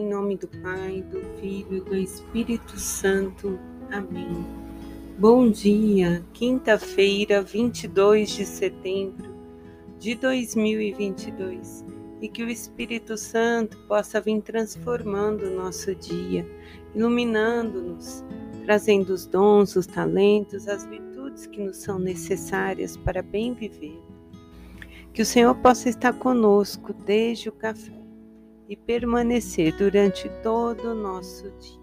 [0.00, 3.60] Em nome do Pai, do Filho e do Espírito Santo.
[3.92, 4.46] Amém.
[5.18, 9.30] Bom dia, quinta-feira, 22 de setembro
[9.98, 11.84] de 2022.
[12.22, 16.48] E que o Espírito Santo possa vir transformando o nosso dia,
[16.94, 18.24] iluminando-nos,
[18.64, 24.00] trazendo os dons, os talentos, as virtudes que nos são necessárias para bem viver.
[25.12, 27.99] Que o Senhor possa estar conosco desde o café
[28.70, 31.80] e permanecer durante todo o nosso dia.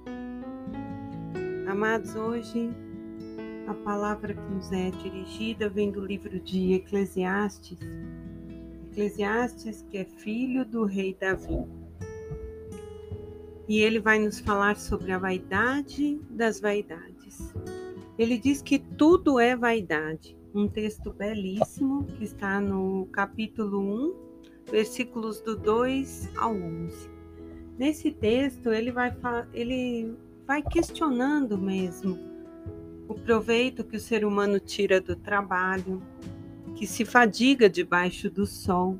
[1.69, 2.69] Amados, hoje
[3.67, 7.77] a palavra que nos é dirigida vem do livro de Eclesiastes.
[8.89, 11.67] Eclesiastes, que é filho do rei Davi.
[13.67, 17.53] E ele vai nos falar sobre a vaidade das vaidades.
[18.17, 20.37] Ele diz que tudo é vaidade.
[20.55, 24.26] Um texto belíssimo que está no capítulo 1,
[24.69, 27.09] versículos do 2 ao 11.
[27.77, 29.15] Nesse texto, ele vai,
[29.53, 32.17] ele vai questionando mesmo
[33.07, 36.01] o proveito que o ser humano tira do trabalho,
[36.75, 38.99] que se fadiga debaixo do sol,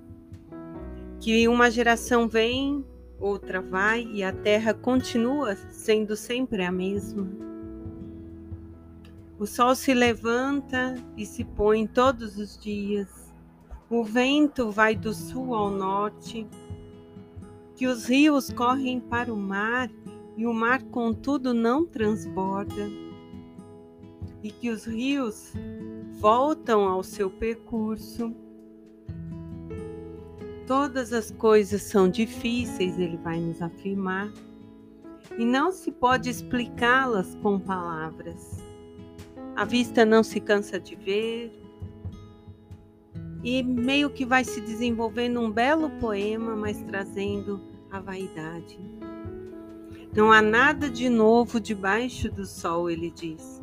[1.20, 2.86] que uma geração vem,
[3.20, 7.28] outra vai e a terra continua sendo sempre a mesma.
[9.40, 13.27] O sol se levanta e se põe todos os dias
[13.90, 16.48] o vento vai do sul ao norte,
[17.76, 19.90] que os rios correm para o mar
[20.38, 22.88] e o mar, contudo, não transborda,
[24.44, 25.52] e que os rios
[26.20, 28.36] voltam ao seu percurso.
[30.68, 34.32] Todas as coisas são difíceis, ele vai nos afirmar,
[35.40, 38.64] e não se pode explicá-las com palavras.
[39.56, 41.52] A vista não se cansa de ver,
[43.44, 48.80] e meio que vai se desenvolvendo um belo poema, mas trazendo a vaidade.
[50.16, 53.62] Não há nada de novo debaixo do sol, ele diz.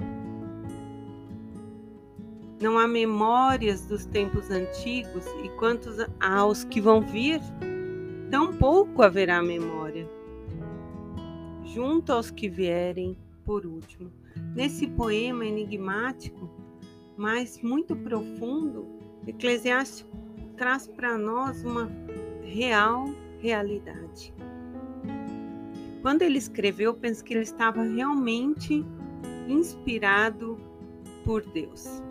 [2.60, 7.40] Não há memórias dos tempos antigos, e quantos aos que vão vir,
[8.30, 10.08] tampouco haverá memória.
[11.64, 14.10] Junto aos que vierem por último.
[14.54, 16.48] Nesse poema enigmático,
[17.16, 18.86] mas muito profundo,
[19.26, 20.06] Eclesiastes
[20.56, 21.90] traz para nós uma
[22.42, 23.06] real
[23.40, 24.32] realidade.
[26.02, 28.84] Quando ele escreveu, eu penso que ele estava realmente
[29.48, 30.58] inspirado
[31.24, 32.02] por Deus.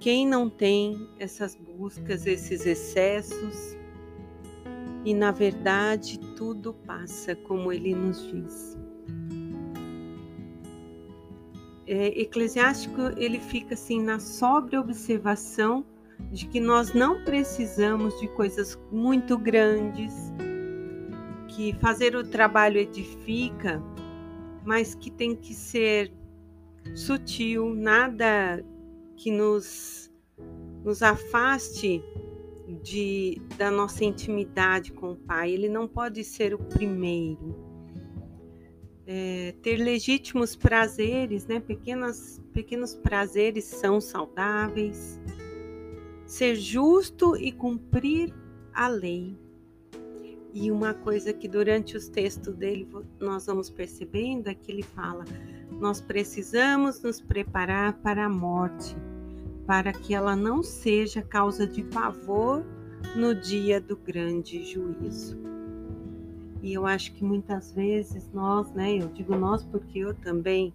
[0.00, 3.76] Quem não tem essas buscas, esses excessos,
[5.04, 8.81] e na verdade tudo passa, como ele nos diz.
[11.86, 15.84] É, eclesiástico ele fica assim na sobre observação
[16.30, 20.14] de que nós não precisamos de coisas muito grandes,
[21.48, 23.82] que fazer o trabalho edifica,
[24.64, 26.12] mas que tem que ser
[26.94, 28.64] sutil, nada
[29.16, 30.10] que nos,
[30.84, 32.02] nos afaste
[32.82, 35.50] de, da nossa intimidade com o Pai.
[35.50, 37.71] Ele não pode ser o primeiro
[39.06, 41.60] é, ter legítimos prazeres, né?
[41.60, 45.20] Pequenos prazeres são saudáveis.
[46.26, 48.32] Ser justo e cumprir
[48.72, 49.36] a lei.
[50.54, 52.86] E uma coisa que durante os textos dele
[53.18, 55.24] nós vamos percebendo é que ele fala:
[55.80, 58.94] nós precisamos nos preparar para a morte,
[59.66, 62.64] para que ela não seja causa de pavor
[63.16, 65.51] no dia do grande juízo.
[66.62, 70.72] E eu acho que muitas vezes nós, né, eu digo nós porque eu também,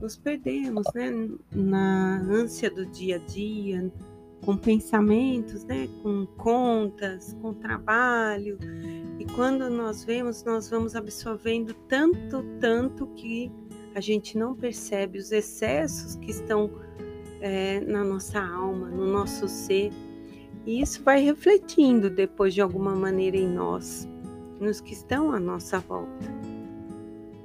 [0.00, 1.10] nos perdemos, né,
[1.54, 3.90] na ânsia do dia a dia,
[4.44, 8.58] com pensamentos, né, com contas, com trabalho.
[9.18, 13.50] E quando nós vemos, nós vamos absorvendo tanto, tanto que
[13.94, 16.70] a gente não percebe os excessos que estão
[17.40, 19.90] é, na nossa alma, no nosso ser.
[20.66, 24.06] E isso vai refletindo depois de alguma maneira em nós
[24.60, 26.26] nos que estão à nossa volta.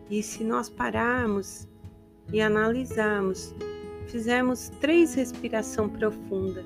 [0.10, 1.68] E se nós pararmos
[2.32, 3.56] e analisarmos,
[4.08, 6.66] fizermos três respiração profunda,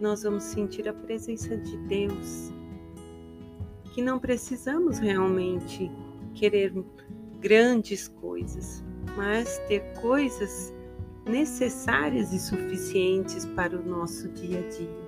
[0.00, 2.52] nós vamos sentir a presença de Deus.
[3.94, 5.90] Que não precisamos realmente
[6.34, 6.72] querer
[7.40, 8.84] grandes coisas,
[9.16, 10.72] mas ter coisas
[11.24, 15.05] necessárias e suficientes para o nosso dia a dia.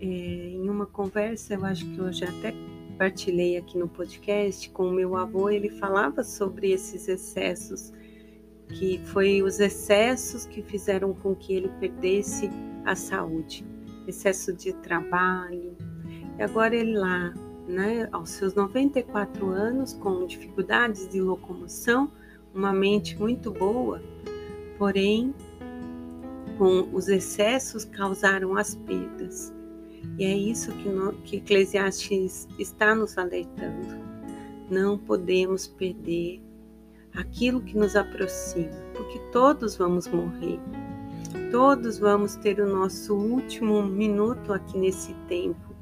[0.00, 2.54] É, em uma conversa, eu acho que eu já até
[2.96, 7.92] partilhei aqui no podcast com o meu avô, ele falava sobre esses excessos,
[8.68, 12.50] que foi os excessos que fizeram com que ele perdesse
[12.84, 13.64] a saúde,
[14.06, 15.76] excesso de trabalho,
[16.38, 17.32] E agora ele lá,
[17.66, 22.10] né, aos seus 94 anos, com dificuldades de locomoção,
[22.54, 24.02] uma mente muito boa,
[24.78, 25.34] porém
[26.56, 29.57] com os excessos causaram as perdas.
[30.18, 33.96] E é isso que, no, que Eclesiastes está nos alertando.
[34.70, 36.42] Não podemos perder
[37.14, 40.60] aquilo que nos aproxima, porque todos vamos morrer.
[41.50, 45.74] Todos vamos ter o nosso último minuto aqui nesse tempo.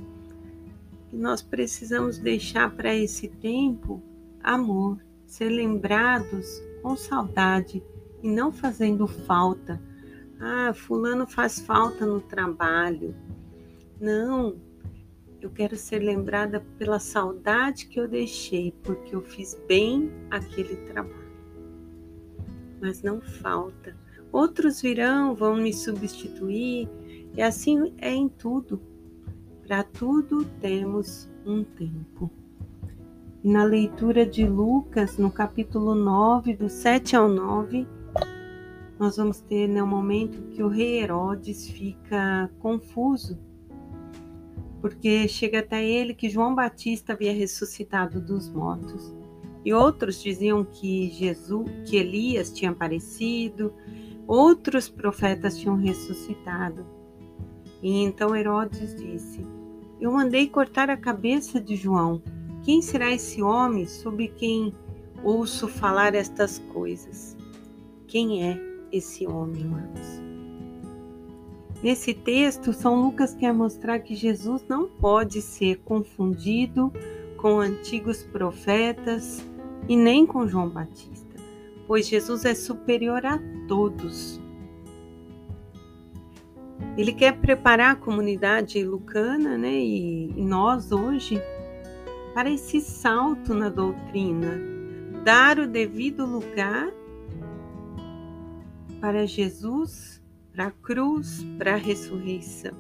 [1.12, 4.02] E nós precisamos deixar para esse tempo
[4.42, 7.82] amor, ser lembrados com saudade
[8.22, 9.80] e não fazendo falta.
[10.38, 13.14] Ah, fulano faz falta no trabalho.
[14.00, 14.56] Não,
[15.40, 21.26] eu quero ser lembrada pela saudade que eu deixei, porque eu fiz bem aquele trabalho
[22.80, 23.96] mas não falta.
[24.32, 26.88] Outros virão, vão me substituir,
[27.34, 28.80] e assim é em tudo.
[29.66, 32.30] Para tudo temos um tempo.
[33.42, 37.86] E na leitura de Lucas, no capítulo 9, do 7 ao 9,
[38.98, 43.38] nós vamos ter né, um momento que o rei Herodes fica confuso,
[44.80, 49.14] porque chega até ele que João Batista havia ressuscitado dos mortos
[49.66, 53.74] e outros diziam que Jesus, que Elias tinha aparecido,
[54.24, 56.86] outros profetas tinham ressuscitado.
[57.82, 59.44] E então Herodes disse:
[60.00, 62.22] Eu mandei cortar a cabeça de João.
[62.62, 64.72] Quem será esse homem sobre quem
[65.24, 67.36] ouço falar estas coisas?
[68.06, 68.60] Quem é
[68.92, 70.25] esse homem, irmãos?
[71.86, 76.92] Nesse texto, São Lucas quer mostrar que Jesus não pode ser confundido
[77.36, 79.40] com antigos profetas
[79.88, 81.36] e nem com João Batista,
[81.86, 83.38] pois Jesus é superior a
[83.68, 84.40] todos.
[86.98, 91.40] Ele quer preparar a comunidade lucana né, e, nós hoje
[92.34, 94.60] para esse salto na doutrina,
[95.22, 96.92] dar o devido lugar
[99.00, 100.20] para Jesus,
[100.56, 102.72] para a cruz, para a ressurreição.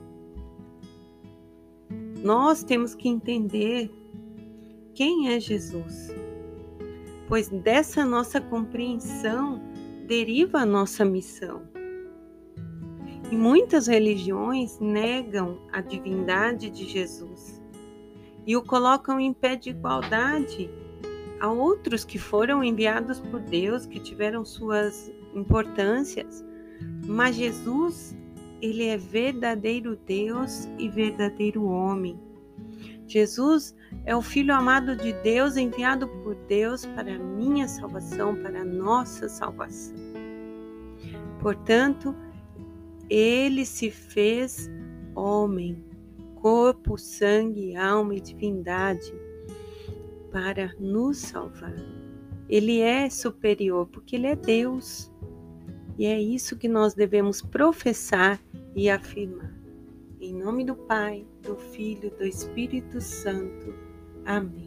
[2.24, 3.94] Nós temos que entender
[4.94, 6.10] quem é Jesus
[7.28, 9.60] pois dessa nossa compreensão
[10.06, 11.62] deriva a nossa missão.
[13.30, 17.60] E muitas religiões negam a divindade de Jesus
[18.46, 20.70] e o colocam em pé de igualdade
[21.40, 26.44] a outros que foram enviados por Deus, que tiveram suas importâncias.
[27.06, 28.16] Mas Jesus,
[28.60, 32.18] ele é verdadeiro Deus e verdadeiro homem.
[33.06, 38.62] Jesus é o Filho amado de Deus, enviado por Deus para a minha salvação, para
[38.62, 39.94] a nossa salvação.
[41.40, 42.14] Portanto,
[43.08, 44.68] ele se fez
[45.14, 45.82] homem,
[46.34, 49.12] corpo, sangue, alma e divindade
[50.32, 51.74] para nos salvar.
[52.48, 55.12] Ele é superior porque ele é Deus.
[55.98, 58.40] E é isso que nós devemos professar
[58.74, 59.54] e afirmar.
[60.20, 63.74] Em nome do Pai, do Filho, do Espírito Santo.
[64.24, 64.65] Amém.